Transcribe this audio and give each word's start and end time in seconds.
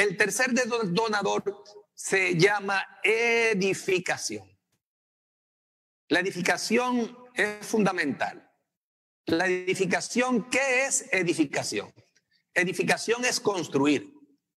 El 0.00 0.16
tercer 0.16 0.52
detonador 0.52 1.62
se 1.92 2.34
llama 2.34 2.82
edificación. 3.02 4.50
La 6.08 6.20
edificación 6.20 7.18
es 7.34 7.66
fundamental. 7.66 8.50
La 9.26 9.46
edificación, 9.46 10.48
¿qué 10.48 10.86
es 10.86 11.04
edificación? 11.12 11.92
Edificación 12.54 13.26
es 13.26 13.40
construir. 13.40 14.10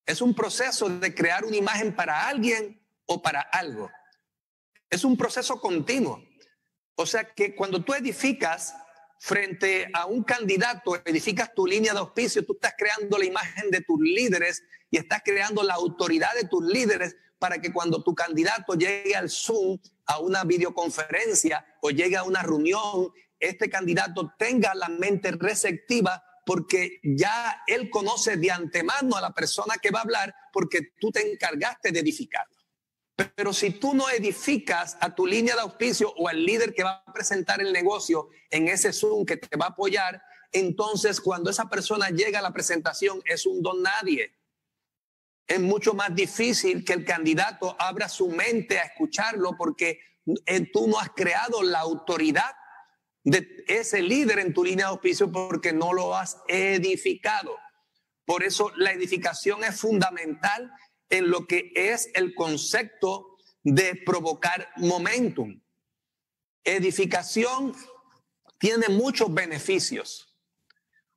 Es 0.05 0.21
un 0.21 0.33
proceso 0.33 0.87
de 0.87 1.13
crear 1.13 1.43
una 1.43 1.57
imagen 1.57 1.93
para 1.93 2.25
alguien 2.25 2.81
o 3.05 3.21
para 3.21 3.41
algo. 3.41 3.91
Es 4.89 5.03
un 5.03 5.17
proceso 5.17 5.59
continuo. 5.59 6.23
O 6.95 7.05
sea 7.05 7.33
que 7.33 7.53
cuando 7.53 7.83
tú 7.83 7.93
edificas 7.93 8.73
frente 9.19 9.89
a 9.93 10.05
un 10.05 10.23
candidato, 10.23 10.95
edificas 11.03 11.53
tu 11.53 11.67
línea 11.67 11.91
de 11.91 11.99
auspicio, 11.99 12.45
tú 12.45 12.53
estás 12.53 12.75
creando 12.77 13.17
la 13.17 13.25
imagen 13.25 13.69
de 13.71 13.81
tus 13.81 13.99
líderes 13.99 14.63
y 14.93 14.97
estás 14.97 15.23
creando 15.25 15.63
la 15.63 15.73
autoridad 15.73 16.35
de 16.35 16.47
tus 16.47 16.63
líderes 16.63 17.15
para 17.39 17.59
que 17.59 17.73
cuando 17.73 18.03
tu 18.03 18.13
candidato 18.13 18.75
llegue 18.75 19.15
al 19.15 19.27
Zoom, 19.27 19.79
a 20.05 20.19
una 20.19 20.43
videoconferencia 20.43 21.65
o 21.81 21.89
llegue 21.89 22.15
a 22.15 22.23
una 22.23 22.43
reunión, 22.43 23.11
este 23.39 23.71
candidato 23.71 24.35
tenga 24.37 24.75
la 24.75 24.89
mente 24.89 25.31
receptiva 25.31 26.23
porque 26.45 26.99
ya 27.03 27.63
él 27.65 27.89
conoce 27.89 28.37
de 28.37 28.51
antemano 28.51 29.15
a 29.15 29.21
la 29.21 29.33
persona 29.33 29.77
que 29.81 29.89
va 29.89 30.01
a 30.01 30.03
hablar 30.03 30.35
porque 30.51 30.93
tú 30.99 31.09
te 31.09 31.27
encargaste 31.31 31.91
de 31.91 32.01
edificarlo. 32.01 32.55
Pero 33.35 33.51
si 33.51 33.71
tú 33.71 33.95
no 33.95 34.11
edificas 34.11 34.95
a 35.01 35.15
tu 35.15 35.25
línea 35.25 35.55
de 35.55 35.61
auspicio 35.61 36.13
o 36.17 36.27
al 36.27 36.45
líder 36.45 36.75
que 36.75 36.83
va 36.83 37.03
a 37.03 37.13
presentar 37.13 37.61
el 37.61 37.73
negocio 37.73 38.27
en 38.51 38.67
ese 38.67 38.93
Zoom 38.93 39.25
que 39.25 39.37
te 39.37 39.57
va 39.57 39.65
a 39.65 39.69
apoyar, 39.69 40.21
entonces 40.51 41.19
cuando 41.19 41.49
esa 41.49 41.67
persona 41.67 42.09
llega 42.11 42.37
a 42.37 42.43
la 42.43 42.53
presentación 42.53 43.23
es 43.25 43.47
un 43.47 43.63
don 43.63 43.81
nadie. 43.81 44.35
Es 45.47 45.59
mucho 45.59 45.93
más 45.93 46.15
difícil 46.15 46.85
que 46.85 46.93
el 46.93 47.05
candidato 47.05 47.75
abra 47.79 48.07
su 48.07 48.29
mente 48.29 48.79
a 48.79 48.83
escucharlo 48.83 49.55
porque 49.57 49.99
eh, 50.45 50.69
tú 50.71 50.87
no 50.87 50.99
has 50.99 51.09
creado 51.09 51.63
la 51.63 51.79
autoridad 51.79 52.51
de 53.23 53.63
ese 53.67 54.01
líder 54.01 54.39
en 54.39 54.53
tu 54.53 54.63
línea 54.63 54.85
de 54.85 54.91
auspicio 54.91 55.31
porque 55.31 55.73
no 55.73 55.93
lo 55.93 56.15
has 56.15 56.37
edificado. 56.47 57.57
Por 58.25 58.43
eso 58.43 58.71
la 58.77 58.91
edificación 58.91 59.63
es 59.63 59.79
fundamental 59.79 60.71
en 61.09 61.29
lo 61.29 61.45
que 61.45 61.71
es 61.75 62.09
el 62.13 62.33
concepto 62.35 63.37
de 63.63 63.95
provocar 64.05 64.69
momentum. 64.77 65.61
Edificación 66.63 67.75
tiene 68.59 68.87
muchos 68.89 69.33
beneficios. 69.33 70.33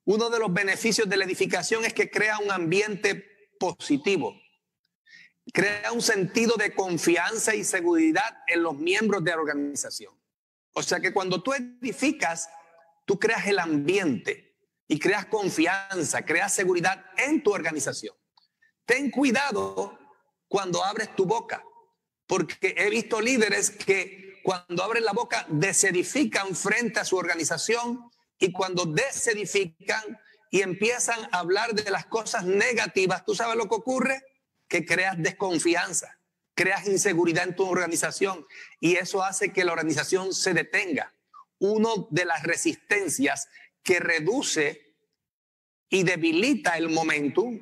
Uno 0.05 0.31
de 0.31 0.39
los 0.39 0.53
beneficios 0.53 1.09
de 1.09 1.17
la 1.17 1.25
edificación 1.25 1.85
es 1.85 1.93
que 1.93 2.11
crea 2.11 2.39
un 2.39 2.51
ambiente 2.51 3.36
positivo. 3.59 4.41
Crea 5.53 5.93
un 5.93 6.03
sentido 6.03 6.55
de 6.57 6.75
confianza 6.75 7.55
y 7.55 7.65
seguridad 7.65 8.39
en 8.49 8.63
los 8.63 8.77
miembros 8.77 9.23
de 9.23 9.31
la 9.31 9.37
organización. 9.37 10.15
O 10.75 10.83
sea 10.83 11.01
que 11.01 11.13
cuando 11.13 11.43
tú 11.43 11.53
edificas, 11.55 12.49
tú 13.05 13.19
creas 13.19 13.47
el 13.47 13.59
ambiente 13.59 14.57
y 14.89 14.99
creas 14.99 15.27
confianza, 15.27 16.25
creas 16.25 16.55
seguridad 16.55 17.05
en 17.17 17.43
tu 17.43 17.53
organización. 17.53 18.15
Ten 18.85 19.11
cuidado 19.11 19.99
cuando 20.49 20.85
abres 20.85 21.15
tu 21.17 21.25
boca, 21.25 21.65
porque 22.27 22.75
he 22.77 22.91
visto 22.91 23.21
líderes 23.21 23.71
que 23.71 24.41
cuando 24.45 24.85
abren 24.85 25.05
la 25.05 25.13
boca 25.13 25.45
desedifican 25.49 26.55
frente 26.55 27.01
a 27.01 27.05
su 27.05 27.17
organización 27.17 28.11
y 28.39 28.53
cuando 28.53 28.85
desedifican 28.85 30.21
y 30.51 30.63
empiezan 30.63 31.19
a 31.33 31.39
hablar 31.39 31.75
de 31.75 31.91
las 31.91 32.07
cosas 32.07 32.45
negativas, 32.45 33.25
¿tú 33.25 33.35
sabes 33.35 33.57
lo 33.57 33.69
que 33.69 33.75
ocurre? 33.75 34.23
Que 34.69 34.85
creas 34.85 35.17
desconfianza 35.19 36.17
creas 36.57 36.89
inseguridad 36.89 37.47
en 37.47 37.55
tu 37.55 37.65
organización 37.65 38.45
y 38.81 38.97
eso 38.97 39.23
hace 39.23 39.53
que 39.53 39.65
la 39.65 39.73
organización 39.73 40.33
se 40.33 40.55
detenga. 40.55 41.13
Uno 41.59 42.09
de 42.11 42.25
las 42.25 42.43
resistencias 42.43 43.49
que 43.85 44.01
reduce 44.01 44.97
y 45.89 46.03
debilita 46.03 46.77
el 46.77 46.89
momentum 46.89 47.61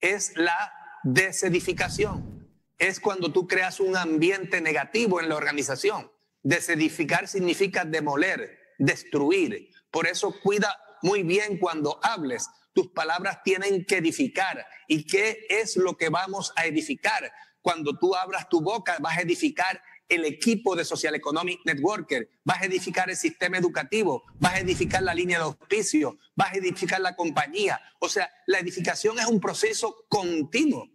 es 0.00 0.36
la 0.36 0.72
desedificación. 1.04 2.50
Es 2.76 2.98
cuando 3.00 3.32
tú 3.32 3.46
creas 3.46 3.78
un 3.80 3.96
ambiente 3.96 4.60
negativo 4.60 5.20
en 5.20 5.28
la 5.28 5.36
organización. 5.36 6.10
Desedificar 6.42 7.28
significa 7.28 7.84
demoler, 7.84 8.58
destruir. 8.78 9.70
Por 9.92 10.08
eso 10.08 10.34
cuida 10.42 10.76
muy 11.04 11.22
bien 11.22 11.58
cuando 11.58 12.00
hables. 12.02 12.48
Tus 12.72 12.88
palabras 12.88 13.42
tienen 13.44 13.84
que 13.84 13.98
edificar. 13.98 14.66
¿Y 14.88 15.06
qué 15.06 15.46
es 15.48 15.76
lo 15.76 15.96
que 15.96 16.08
vamos 16.08 16.52
a 16.56 16.66
edificar? 16.66 17.32
cuando 17.64 17.98
tú 17.98 18.14
abras 18.14 18.46
tu 18.50 18.60
boca, 18.60 18.98
vas 19.00 19.16
a 19.16 19.22
edificar 19.22 19.82
el 20.06 20.26
equipo 20.26 20.76
de 20.76 20.84
Social 20.84 21.14
Economic 21.14 21.60
Networker, 21.64 22.28
vas 22.44 22.60
a 22.60 22.66
edificar 22.66 23.08
el 23.08 23.16
sistema 23.16 23.56
educativo, 23.56 24.22
vas 24.34 24.52
a 24.52 24.58
edificar 24.58 25.02
la 25.02 25.14
línea 25.14 25.38
de 25.38 25.44
auspicio, 25.44 26.18
vas 26.36 26.52
a 26.52 26.56
edificar 26.58 27.00
la 27.00 27.16
compañía. 27.16 27.80
O 28.00 28.08
sea, 28.10 28.30
la 28.46 28.58
edificación 28.58 29.18
es 29.18 29.24
un 29.24 29.40
proceso 29.40 30.04
continuo. 30.10 30.90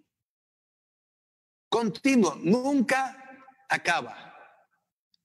Continuo, 1.70 2.38
nunca 2.40 3.18
acaba. 3.68 4.36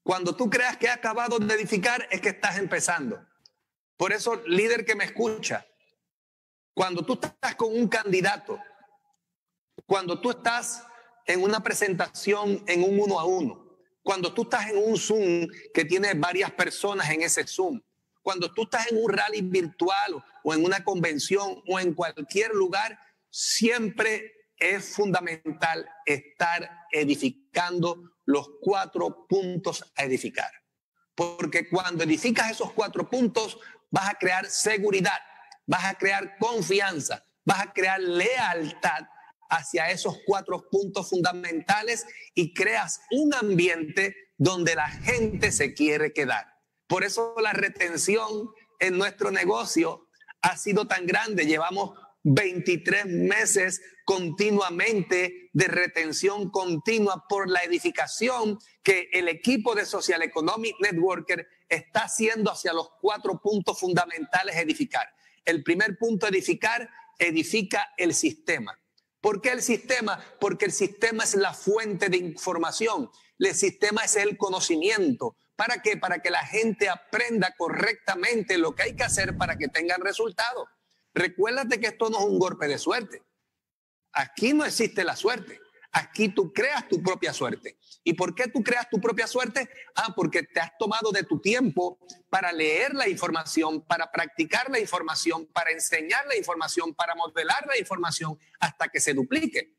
Cuando 0.02 0.34
tú 0.34 0.48
creas 0.48 0.78
que 0.78 0.88
ha 0.88 0.94
acabado 0.94 1.38
de 1.38 1.54
edificar, 1.54 2.08
es 2.10 2.22
que 2.22 2.30
estás 2.30 2.56
empezando. 2.56 3.22
Por 4.04 4.12
eso, 4.12 4.36
líder 4.46 4.84
que 4.84 4.94
me 4.94 5.04
escucha, 5.04 5.66
cuando 6.74 7.06
tú 7.06 7.14
estás 7.14 7.54
con 7.54 7.74
un 7.74 7.88
candidato, 7.88 8.60
cuando 9.86 10.20
tú 10.20 10.30
estás 10.30 10.86
en 11.24 11.42
una 11.42 11.62
presentación 11.62 12.62
en 12.66 12.82
un 12.82 13.00
uno 13.00 13.18
a 13.18 13.24
uno, 13.24 13.78
cuando 14.02 14.34
tú 14.34 14.42
estás 14.42 14.68
en 14.68 14.76
un 14.76 14.98
Zoom 14.98 15.48
que 15.72 15.86
tiene 15.86 16.12
varias 16.12 16.52
personas 16.52 17.08
en 17.08 17.22
ese 17.22 17.46
Zoom, 17.46 17.80
cuando 18.20 18.52
tú 18.52 18.64
estás 18.64 18.92
en 18.92 19.02
un 19.02 19.10
rally 19.10 19.40
virtual 19.40 20.22
o 20.42 20.52
en 20.52 20.62
una 20.62 20.84
convención 20.84 21.62
o 21.66 21.80
en 21.80 21.94
cualquier 21.94 22.50
lugar, 22.50 22.98
siempre 23.30 24.34
es 24.58 24.96
fundamental 24.96 25.88
estar 26.04 26.70
edificando 26.92 28.02
los 28.26 28.50
cuatro 28.60 29.26
puntos 29.26 29.82
a 29.96 30.04
edificar. 30.04 30.50
Porque 31.14 31.68
cuando 31.68 32.02
edificas 32.02 32.50
esos 32.50 32.72
cuatro 32.72 33.08
puntos, 33.08 33.58
vas 33.94 34.08
a 34.08 34.14
crear 34.14 34.46
seguridad, 34.46 35.20
vas 35.66 35.84
a 35.84 35.94
crear 35.94 36.36
confianza, 36.38 37.24
vas 37.44 37.60
a 37.60 37.72
crear 37.72 38.00
lealtad 38.00 39.06
hacia 39.48 39.88
esos 39.88 40.18
cuatro 40.26 40.68
puntos 40.68 41.10
fundamentales 41.10 42.04
y 42.34 42.52
creas 42.52 43.00
un 43.12 43.32
ambiente 43.32 44.16
donde 44.36 44.74
la 44.74 44.88
gente 44.88 45.52
se 45.52 45.74
quiere 45.74 46.12
quedar. 46.12 46.44
Por 46.88 47.04
eso 47.04 47.36
la 47.40 47.52
retención 47.52 48.50
en 48.80 48.98
nuestro 48.98 49.30
negocio 49.30 50.08
ha 50.42 50.56
sido 50.56 50.88
tan 50.88 51.06
grande. 51.06 51.46
Llevamos 51.46 51.96
23 52.24 53.06
meses 53.06 53.80
continuamente 54.04 55.50
de 55.52 55.66
retención 55.66 56.50
continua 56.50 57.26
por 57.28 57.48
la 57.48 57.60
edificación 57.60 58.58
que 58.82 59.08
el 59.12 59.28
equipo 59.28 59.74
de 59.74 59.86
Social 59.86 60.22
Economic 60.22 60.76
Networker 60.80 61.46
está 61.68 62.04
haciendo 62.04 62.50
hacia 62.50 62.72
los 62.72 62.90
cuatro 63.00 63.40
puntos 63.40 63.78
fundamentales 63.78 64.56
edificar. 64.56 65.08
El 65.44 65.62
primer 65.62 65.96
punto 65.98 66.26
edificar 66.26 66.88
edifica 67.18 67.92
el 67.96 68.14
sistema. 68.14 68.78
¿Por 69.20 69.40
qué 69.40 69.52
el 69.52 69.62
sistema? 69.62 70.22
Porque 70.38 70.66
el 70.66 70.72
sistema 70.72 71.24
es 71.24 71.34
la 71.34 71.54
fuente 71.54 72.10
de 72.10 72.18
información. 72.18 73.10
El 73.38 73.54
sistema 73.54 74.04
es 74.04 74.16
el 74.16 74.36
conocimiento. 74.36 75.36
¿Para 75.56 75.80
qué? 75.80 75.96
Para 75.96 76.18
que 76.20 76.30
la 76.30 76.44
gente 76.44 76.88
aprenda 76.88 77.54
correctamente 77.56 78.58
lo 78.58 78.74
que 78.74 78.82
hay 78.82 78.96
que 78.96 79.04
hacer 79.04 79.36
para 79.38 79.56
que 79.56 79.68
tengan 79.68 80.02
resultados. 80.02 80.68
Recuérdate 81.14 81.80
que 81.80 81.86
esto 81.86 82.10
no 82.10 82.18
es 82.18 82.24
un 82.24 82.38
golpe 82.38 82.66
de 82.68 82.76
suerte. 82.76 83.22
Aquí 84.14 84.52
no 84.52 84.64
existe 84.64 85.04
la 85.04 85.16
suerte. 85.16 85.60
Aquí 85.92 86.28
tú 86.28 86.52
creas 86.52 86.88
tu 86.88 87.00
propia 87.00 87.32
suerte. 87.32 87.78
¿Y 88.02 88.14
por 88.14 88.34
qué 88.34 88.48
tú 88.48 88.62
creas 88.62 88.88
tu 88.90 89.00
propia 89.00 89.28
suerte? 89.28 89.68
Ah, 89.94 90.12
porque 90.14 90.42
te 90.42 90.58
has 90.58 90.76
tomado 90.76 91.12
de 91.12 91.22
tu 91.22 91.40
tiempo 91.40 91.98
para 92.28 92.52
leer 92.52 92.94
la 92.94 93.08
información, 93.08 93.80
para 93.86 94.10
practicar 94.10 94.68
la 94.70 94.80
información, 94.80 95.46
para 95.46 95.70
enseñar 95.70 96.26
la 96.26 96.36
información, 96.36 96.94
para 96.94 97.14
modelar 97.14 97.64
la 97.66 97.78
información 97.78 98.36
hasta 98.58 98.88
que 98.88 98.98
se 98.98 99.14
duplique, 99.14 99.76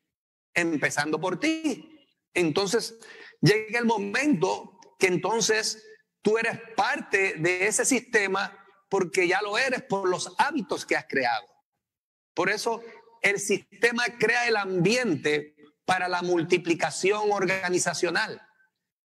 empezando 0.53 1.19
por 1.19 1.37
ti. 1.37 2.07
Entonces, 2.33 2.97
llega 3.41 3.79
el 3.79 3.85
momento 3.85 4.79
que 4.97 5.07
entonces 5.07 5.85
tú 6.21 6.37
eres 6.37 6.59
parte 6.77 7.33
de 7.33 7.67
ese 7.67 7.83
sistema 7.83 8.57
porque 8.89 9.27
ya 9.27 9.41
lo 9.41 9.57
eres 9.57 9.83
por 9.83 10.07
los 10.07 10.33
hábitos 10.37 10.85
que 10.85 10.95
has 10.95 11.05
creado. 11.07 11.45
Por 12.33 12.49
eso 12.49 12.81
el 13.25 13.39
sistema 13.39 14.03
crea 14.19 14.47
el 14.47 14.55
ambiente 14.55 15.55
para 15.83 16.07
la 16.07 16.21
multiplicación 16.21 17.31
organizacional. 17.31 18.39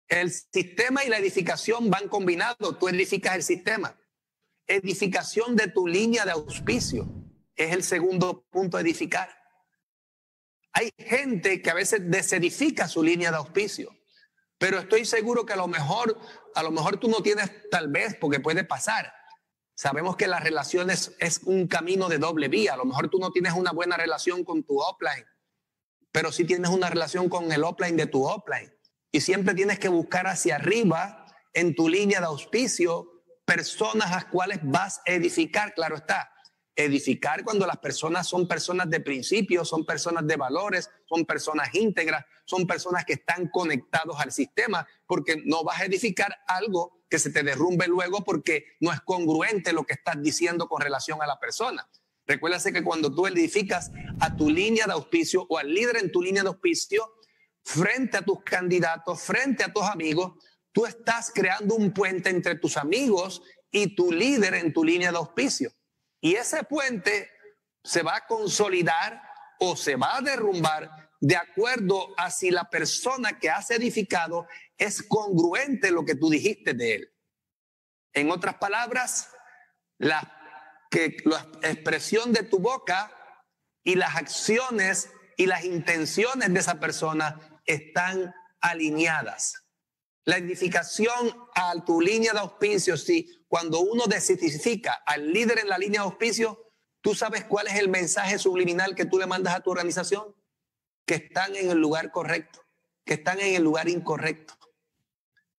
El 0.06 0.31
sistema 0.31 1.03
y 1.03 1.09
la 1.09 1.17
edificación 1.17 1.88
van 1.88 2.09
combinados. 2.09 2.79
Tú 2.79 2.88
edificas 2.88 3.37
el 3.37 3.43
sistema. 3.43 3.99
Edificación 4.67 5.56
de 5.56 5.69
tu 5.69 5.87
línea 5.87 6.26
de 6.26 6.32
auspicio 6.32 7.09
es 7.56 7.73
el 7.73 7.82
segundo 7.82 8.47
punto 8.50 8.79
edificar. 8.79 9.31
Hay 10.75 10.91
gente 10.99 11.62
que 11.62 11.70
a 11.70 11.75
veces 11.75 12.00
desedifica 12.11 12.88
su 12.88 13.03
línea 13.03 13.31
de 13.31 13.38
auspicio, 13.38 13.97
pero 14.59 14.79
estoy 14.79 15.06
seguro 15.06 15.47
que 15.47 15.55
a 15.55 15.56
lo 15.56 15.69
mejor, 15.69 16.20
a 16.55 16.62
lo 16.62 16.70
mejor 16.70 16.99
tú 16.99 17.09
no 17.09 17.23
tienes, 17.23 17.50
tal 17.70 17.88
vez, 17.88 18.14
porque 18.20 18.41
puede 18.41 18.62
pasar. 18.62 19.11
Sabemos 19.74 20.16
que 20.16 20.26
las 20.26 20.42
relaciones 20.42 21.14
es 21.19 21.40
un 21.44 21.66
camino 21.66 22.08
de 22.08 22.19
doble 22.19 22.48
vía. 22.48 22.74
A 22.74 22.76
lo 22.76 22.84
mejor 22.84 23.08
tú 23.08 23.19
no 23.19 23.30
tienes 23.30 23.54
una 23.54 23.72
buena 23.72 23.96
relación 23.96 24.44
con 24.44 24.62
tu 24.62 24.78
offline, 24.78 25.24
pero 26.10 26.30
sí 26.30 26.44
tienes 26.44 26.70
una 26.70 26.90
relación 26.90 27.28
con 27.28 27.50
el 27.52 27.64
offline 27.64 27.96
de 27.96 28.06
tu 28.06 28.24
offline. 28.24 28.72
Y 29.10 29.20
siempre 29.20 29.54
tienes 29.54 29.78
que 29.78 29.88
buscar 29.88 30.26
hacia 30.26 30.56
arriba 30.56 31.26
en 31.52 31.74
tu 31.74 31.88
línea 31.88 32.20
de 32.20 32.26
auspicio 32.26 33.08
personas 33.44 34.10
a 34.10 34.16
las 34.16 34.24
cuales 34.26 34.60
vas 34.62 35.00
a 35.06 35.12
edificar, 35.12 35.75
claro 35.75 35.96
está. 35.96 36.31
Edificar 36.74 37.44
cuando 37.44 37.66
las 37.66 37.78
personas 37.78 38.26
son 38.26 38.48
personas 38.48 38.88
de 38.88 39.00
principios, 39.00 39.69
son 39.69 39.84
personas 39.84 40.26
de 40.26 40.36
valores, 40.36 40.88
son 41.06 41.24
personas 41.26 41.74
íntegras, 41.74 42.24
son 42.44 42.66
personas 42.66 43.04
que 43.04 43.14
están 43.14 43.48
conectados 43.48 44.19
al 44.19 44.32
sistema, 44.32 44.86
porque 45.06 45.42
no 45.44 45.64
vas 45.64 45.80
a 45.80 45.84
edificar 45.84 46.34
algo 46.46 47.02
que 47.10 47.19
se 47.19 47.30
te 47.30 47.42
derrumbe 47.42 47.86
luego 47.88 48.24
porque 48.24 48.64
no 48.80 48.90
es 48.90 49.00
congruente 49.02 49.74
lo 49.74 49.84
que 49.84 49.92
estás 49.92 50.22
diciendo 50.22 50.66
con 50.66 50.80
relación 50.80 51.20
a 51.20 51.26
la 51.26 51.38
persona. 51.38 51.86
Recuérdase 52.26 52.72
que 52.72 52.82
cuando 52.82 53.14
tú 53.14 53.26
edificas 53.26 53.90
a 54.20 54.34
tu 54.34 54.48
línea 54.48 54.86
de 54.86 54.92
auspicio 54.92 55.44
o 55.48 55.58
al 55.58 55.72
líder 55.75 55.98
en 55.98 56.10
tu 56.10 56.22
línea 56.22 56.42
de 56.42 56.48
auspicio, 56.48 57.12
frente 57.62 58.16
a 58.16 58.22
tus 58.22 58.42
candidatos, 58.42 59.20
frente 59.20 59.64
a 59.64 59.72
tus 59.72 59.82
amigos, 59.82 60.32
tú 60.72 60.86
estás 60.86 61.30
creando 61.34 61.75
un 61.75 61.92
puente 61.92 62.30
entre 62.30 62.54
tus 62.54 62.76
amigos 62.76 63.42
y 63.70 63.94
tu 63.94 64.12
líder 64.12 64.54
en 64.54 64.72
tu 64.72 64.84
línea 64.84 65.10
de 65.10 65.18
auspicio. 65.18 65.70
Y 66.22 66.36
ese 66.36 66.62
puente 66.62 67.28
se 67.82 68.02
va 68.02 68.16
a 68.16 68.26
consolidar 68.26 69.20
o 69.58 69.76
se 69.76 69.96
va 69.96 70.16
a 70.16 70.20
derrumbar 70.20 71.10
de 71.20 71.36
acuerdo 71.36 72.14
a 72.16 72.30
si 72.30 72.50
la 72.50 72.70
persona 72.70 73.40
que 73.40 73.50
has 73.50 73.70
edificado 73.72 74.46
es 74.78 75.02
congruente 75.02 75.90
lo 75.90 76.04
que 76.04 76.14
tú 76.14 76.30
dijiste 76.30 76.74
de 76.74 76.94
él. 76.94 77.12
En 78.12 78.30
otras 78.30 78.56
palabras, 78.56 79.30
la, 79.98 80.20
que, 80.90 81.16
la 81.24 81.48
expresión 81.62 82.32
de 82.32 82.44
tu 82.44 82.60
boca 82.60 83.12
y 83.82 83.96
las 83.96 84.14
acciones 84.14 85.10
y 85.36 85.46
las 85.46 85.64
intenciones 85.64 86.52
de 86.52 86.60
esa 86.60 86.78
persona 86.78 87.60
están 87.66 88.32
alineadas. 88.60 89.54
La 90.24 90.36
edificación 90.36 91.36
a 91.54 91.74
tu 91.84 92.00
línea 92.00 92.32
de 92.32 92.38
auspicio, 92.38 92.96
si 92.96 93.44
cuando 93.48 93.80
uno 93.80 94.06
desidentifica 94.06 95.02
al 95.04 95.32
líder 95.32 95.58
en 95.58 95.69
la 95.69 95.78
línea 95.78 96.00
de 96.00 96.06
auspicio, 96.06 96.70
tú 97.00 97.14
sabes 97.14 97.44
cuál 97.44 97.66
es 97.66 97.74
el 97.74 97.88
mensaje 97.88 98.38
subliminal 98.38 98.94
que 98.94 99.04
tú 99.04 99.19
le 99.19 99.26
mandas 99.26 99.54
a 99.54 99.60
tu 99.60 99.70
organización, 99.70 100.34
que 101.04 101.14
están 101.14 101.56
en 101.56 101.70
el 101.70 101.78
lugar 101.78 102.12
correcto, 102.12 102.64
que 103.04 103.14
están 103.14 103.40
en 103.40 103.56
el 103.56 103.64
lugar 103.64 103.88
incorrecto. 103.88 104.54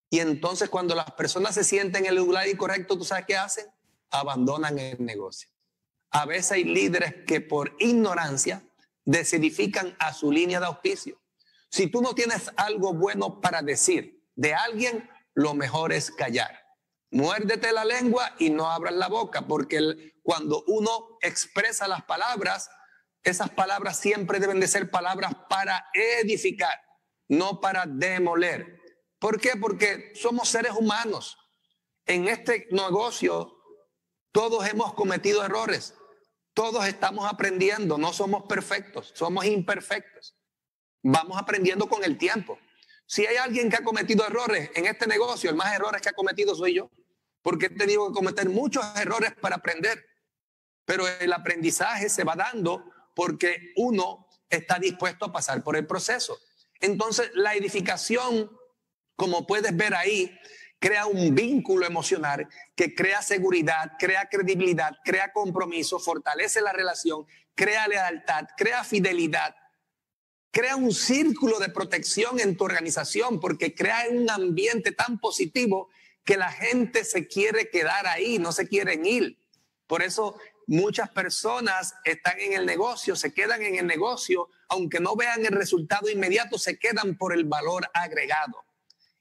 Y 0.10 0.20
entonces 0.20 0.70
cuando 0.70 0.96
las 0.96 1.12
personas 1.12 1.56
se 1.56 1.64
sienten 1.64 2.06
en 2.06 2.12
el 2.12 2.16
lugar 2.16 2.48
incorrecto, 2.48 2.98
¿tú 2.98 3.04
sabes 3.04 3.26
qué 3.26 3.36
hacen? 3.36 3.66
Abandonan 4.12 4.80
el 4.80 5.04
negocio. 5.04 5.50
A 6.12 6.26
veces 6.26 6.54
hay 6.54 6.64
líderes 6.64 7.16
que 7.28 7.42
por 7.42 7.76
ignorancia 7.80 8.64
desedifican 9.04 9.96
a 10.00 10.14
su 10.14 10.32
línea 10.32 10.60
de 10.60 10.68
auspicio. 10.68 11.20
Si 11.70 11.88
tú 11.88 12.02
no 12.02 12.16
tienes 12.16 12.52
algo 12.56 12.94
bueno 12.94 13.42
para 13.42 13.62
decir, 13.62 14.23
de 14.36 14.54
alguien, 14.54 15.10
lo 15.34 15.54
mejor 15.54 15.94
es 15.94 16.12
callar. 16.12 16.60
Muérdete 17.12 17.72
la 17.72 17.86
lengua 17.86 18.34
y 18.40 18.50
no 18.50 18.70
abras 18.70 18.96
la 18.96 19.08
boca, 19.08 19.48
porque 19.48 20.14
cuando 20.24 20.64
uno 20.68 21.18
expresa 21.22 21.88
las 21.88 22.04
palabras, 22.04 22.70
esas 23.24 23.50
palabras 23.52 24.00
siempre 24.00 24.40
deben 24.40 24.60
de 24.60 24.68
ser 24.68 24.90
palabras 24.90 25.34
para 25.50 25.86
edificar, 25.94 26.82
no 27.28 27.62
para 27.62 27.86
demoler. 27.86 28.80
¿Por 29.20 29.40
qué? 29.40 29.52
Porque 29.56 30.12
somos 30.16 30.50
seres 30.50 30.74
humanos. 30.74 31.38
En 32.06 32.28
este 32.28 32.68
negocio 32.72 33.58
todos 34.34 34.68
hemos 34.68 34.94
cometido 34.96 35.46
errores. 35.46 35.96
Todos 36.54 36.86
estamos 36.86 37.32
aprendiendo, 37.32 37.98
no 37.98 38.14
somos 38.14 38.44
perfectos, 38.44 39.12
somos 39.16 39.46
imperfectos. 39.46 40.36
Vamos 41.04 41.38
aprendiendo 41.38 41.88
con 41.88 42.04
el 42.04 42.18
tiempo. 42.18 42.60
Si 43.06 43.26
hay 43.26 43.36
alguien 43.38 43.70
que 43.70 43.78
ha 43.78 43.84
cometido 43.84 44.26
errores 44.26 44.72
en 44.76 44.86
este 44.86 45.08
negocio, 45.08 45.50
el 45.50 45.56
más 45.56 45.74
errores 45.74 46.02
que 46.02 46.10
ha 46.10 46.14
cometido 46.14 46.56
soy 46.56 46.76
yo, 46.76 46.90
porque 47.42 47.68
he 47.68 47.70
tenido 47.70 48.08
que 48.08 48.14
cometer 48.14 48.50
muchos 48.50 48.84
errores 48.96 49.34
para 49.40 49.58
aprender. 49.58 50.06
Pero 50.86 51.08
el 51.08 51.32
aprendizaje 51.32 52.10
se 52.10 52.24
va 52.24 52.36
dando 52.36 52.84
porque 53.14 53.74
uno 53.76 54.28
está 54.50 54.80
dispuesto 54.80 55.26
a 55.26 55.32
pasar 55.32 55.64
por 55.64 55.76
el 55.76 55.86
proceso. 55.86 56.38
Entonces, 56.80 57.32
la 57.34 57.56
edificación, 57.56 58.52
como 59.16 59.46
puedes 59.46 59.76
ver 59.76 59.96
ahí, 59.96 60.38
crea 60.80 61.06
un 61.06 61.34
vínculo 61.34 61.86
emocional 61.86 62.48
que 62.76 62.94
crea 62.94 63.22
seguridad, 63.22 63.94
crea 63.98 64.28
credibilidad, 64.30 64.92
crea 65.06 65.32
compromiso, 65.32 65.98
fortalece 65.98 66.60
la 66.62 66.74
relación, 66.74 67.26
crea 67.56 67.88
lealtad, 67.88 68.48
crea 68.58 68.84
fidelidad, 68.84 69.56
Crea 70.54 70.76
un 70.76 70.94
círculo 70.94 71.58
de 71.58 71.70
protección 71.70 72.40
en 72.40 72.56
tu 72.56 72.66
organización 72.66 73.40
porque 73.40 73.74
crea 73.74 74.06
un 74.12 74.30
ambiente 74.30 74.92
tan 74.92 75.18
positivo 75.18 75.90
que 76.24 76.38
la 76.38 76.52
gente 76.52 77.06
se 77.06 77.28
quiere 77.28 77.72
quedar 77.72 78.06
ahí, 78.06 78.38
no 78.38 78.52
se 78.52 78.68
quieren 78.68 79.04
ir. 79.04 79.40
Por 79.88 80.04
eso 80.04 80.38
muchas 80.68 81.10
personas 81.10 81.96
están 82.06 82.40
en 82.40 82.54
el 82.54 82.68
negocio, 82.68 83.16
se 83.16 83.34
quedan 83.34 83.64
en 83.64 83.78
el 83.78 83.88
negocio, 83.88 84.48
aunque 84.70 85.00
no 85.00 85.16
vean 85.16 85.44
el 85.44 85.54
resultado 85.54 86.08
inmediato, 86.08 86.60
se 86.60 86.78
quedan 86.78 87.18
por 87.18 87.34
el 87.34 87.46
valor 87.46 87.90
agregado. 87.92 88.64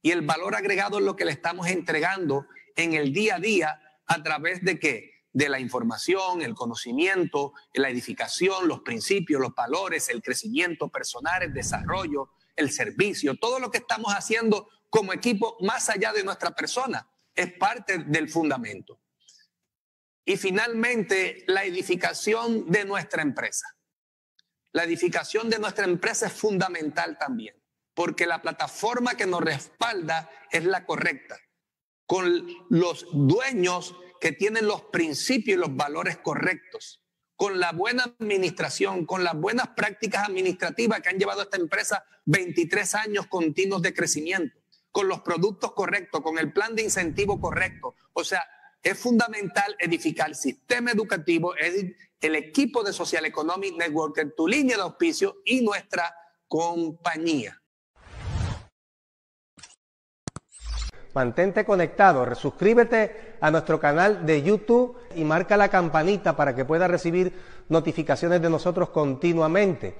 Y 0.02 0.10
el 0.10 0.20
valor 0.20 0.54
agregado 0.54 0.98
es 0.98 1.04
lo 1.06 1.16
que 1.16 1.24
le 1.24 1.32
estamos 1.32 1.66
entregando 1.68 2.46
en 2.76 2.92
el 2.92 3.14
día 3.14 3.36
a 3.36 3.40
día 3.40 3.80
a 4.04 4.22
través 4.22 4.62
de 4.62 4.78
qué? 4.78 5.11
De 5.32 5.48
la 5.48 5.58
información, 5.58 6.42
el 6.42 6.54
conocimiento, 6.54 7.52
la 7.74 7.88
edificación, 7.88 8.68
los 8.68 8.80
principios, 8.80 9.40
los 9.40 9.54
valores, 9.54 10.08
el 10.08 10.22
crecimiento 10.22 10.88
personal, 10.88 11.42
el 11.42 11.52
desarrollo, 11.52 12.30
el 12.56 12.70
servicio, 12.70 13.36
todo 13.36 13.58
lo 13.58 13.70
que 13.70 13.78
estamos 13.78 14.12
haciendo 14.12 14.68
como 14.90 15.12
equipo 15.12 15.56
más 15.60 15.88
allá 15.88 16.12
de 16.12 16.22
nuestra 16.22 16.50
persona 16.50 17.08
es 17.34 17.52
parte 17.54 17.98
del 17.98 18.28
fundamento. 18.28 19.00
Y 20.24 20.36
finalmente, 20.36 21.44
la 21.48 21.64
edificación 21.64 22.70
de 22.70 22.84
nuestra 22.84 23.22
empresa. 23.22 23.66
La 24.72 24.84
edificación 24.84 25.50
de 25.50 25.58
nuestra 25.58 25.84
empresa 25.84 26.26
es 26.26 26.32
fundamental 26.32 27.18
también, 27.18 27.56
porque 27.94 28.26
la 28.26 28.40
plataforma 28.40 29.16
que 29.16 29.26
nos 29.26 29.40
respalda 29.40 30.30
es 30.50 30.64
la 30.64 30.86
correcta, 30.86 31.38
con 32.06 32.46
los 32.70 33.06
dueños 33.12 33.94
que 34.22 34.30
tienen 34.30 34.68
los 34.68 34.82
principios 34.82 35.56
y 35.56 35.60
los 35.60 35.74
valores 35.74 36.16
correctos, 36.16 37.02
con 37.34 37.58
la 37.58 37.72
buena 37.72 38.04
administración, 38.04 39.04
con 39.04 39.24
las 39.24 39.34
buenas 39.34 39.70
prácticas 39.74 40.28
administrativas 40.28 41.00
que 41.00 41.08
han 41.08 41.18
llevado 41.18 41.40
a 41.40 41.42
esta 41.42 41.56
empresa 41.56 42.04
23 42.26 42.94
años 42.94 43.26
continuos 43.26 43.82
de 43.82 43.92
crecimiento, 43.92 44.56
con 44.92 45.08
los 45.08 45.22
productos 45.22 45.72
correctos, 45.72 46.20
con 46.20 46.38
el 46.38 46.52
plan 46.52 46.76
de 46.76 46.84
incentivo 46.84 47.40
correcto. 47.40 47.96
O 48.12 48.22
sea, 48.22 48.44
es 48.80 48.96
fundamental 48.96 49.74
edificar 49.80 50.28
el 50.28 50.36
sistema 50.36 50.92
educativo, 50.92 51.56
el 51.56 52.36
equipo 52.36 52.84
de 52.84 52.92
Social 52.92 53.24
Economic 53.24 53.74
Network, 53.74 54.36
tu 54.36 54.46
línea 54.46 54.76
de 54.76 54.82
auspicio 54.84 55.42
y 55.44 55.62
nuestra 55.62 56.14
compañía. 56.46 57.60
Mantente 61.14 61.66
conectado, 61.66 62.34
suscríbete 62.34 63.34
a 63.40 63.50
nuestro 63.50 63.78
canal 63.78 64.24
de 64.24 64.42
YouTube 64.42 64.96
y 65.14 65.24
marca 65.24 65.58
la 65.58 65.68
campanita 65.68 66.34
para 66.34 66.54
que 66.54 66.64
puedas 66.64 66.90
recibir 66.90 67.32
notificaciones 67.68 68.40
de 68.40 68.48
nosotros 68.48 68.88
continuamente. 68.88 69.94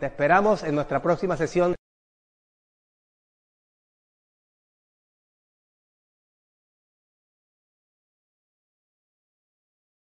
Te 0.00 0.06
esperamos 0.06 0.64
en 0.64 0.74
nuestra 0.74 1.00
próxima 1.00 1.36
sesión 1.36 1.77